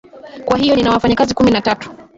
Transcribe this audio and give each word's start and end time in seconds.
kwa 0.45 0.57
hiyo 0.57 0.75
nina 0.75 0.91
wafanyakazi 0.91 1.33
kumi 1.33 1.51
na 1.51 1.61
tatu 1.61 1.91